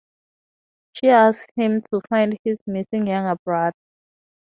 [0.93, 3.75] She asks him to find his missing younger brother.